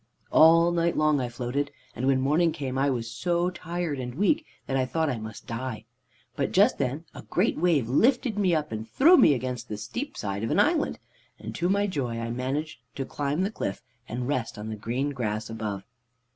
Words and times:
"All 0.31 0.71
night 0.71 0.97
long 0.97 1.21
I 1.21 1.29
floated, 1.29 1.69
and 1.95 2.07
when 2.07 2.19
morning 2.19 2.51
came 2.51 2.75
I 2.75 2.89
was 2.89 3.07
so 3.11 3.51
tired 3.51 3.99
and 3.99 4.15
weak 4.15 4.47
that 4.65 4.75
I 4.75 4.83
thought 4.83 5.11
I 5.11 5.19
must 5.19 5.45
die. 5.45 5.85
But 6.35 6.51
just 6.51 6.79
then 6.79 7.05
a 7.13 7.21
great 7.21 7.55
wave 7.55 7.87
lifted 7.87 8.35
me 8.39 8.55
up 8.55 8.71
and 8.71 8.89
threw 8.89 9.15
me 9.15 9.35
against 9.35 9.69
the 9.69 9.77
steep 9.77 10.17
side 10.17 10.43
of 10.43 10.49
an 10.49 10.59
island, 10.59 10.97
and 11.37 11.53
to 11.53 11.69
my 11.69 11.85
joy 11.85 12.17
I 12.17 12.31
managed 12.31 12.79
to 12.95 13.05
climb 13.05 13.41
the 13.43 13.51
cliff 13.51 13.83
and 14.09 14.27
rest 14.27 14.57
on 14.57 14.69
the 14.69 14.75
green 14.75 15.11
grass 15.11 15.51
above. 15.51 15.83